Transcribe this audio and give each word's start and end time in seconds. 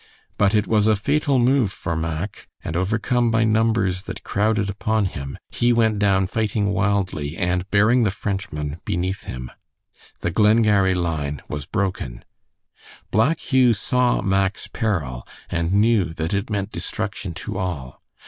But 0.35 0.55
it 0.55 0.65
was 0.65 0.87
a 0.87 0.95
fatal 0.95 1.37
move 1.37 1.71
for 1.71 1.95
Mack, 1.95 2.47
and 2.63 2.75
overcome 2.75 3.29
by 3.29 3.43
numbers 3.43 4.01
that 4.09 4.23
crowded 4.23 4.67
upon 4.67 5.05
him, 5.05 5.37
he 5.51 5.71
went 5.71 5.99
down 5.99 6.25
fighting 6.25 6.69
wildly 6.73 7.37
and 7.37 7.69
bearing 7.69 8.01
the 8.01 8.09
Frenchman 8.09 8.79
beneath 8.83 9.25
him. 9.25 9.51
The 10.21 10.31
Glengarry 10.31 10.95
line 10.95 11.43
was 11.47 11.67
broken. 11.67 12.25
Black 13.11 13.39
Hugh 13.53 13.73
saw 13.75 14.23
Mack's 14.23 14.67
peril, 14.67 15.23
and 15.51 15.71
knew 15.71 16.05
that 16.15 16.33
it 16.33 16.49
meant 16.49 16.71
destruction 16.71 17.35
to 17.35 17.59
all. 17.59 18.01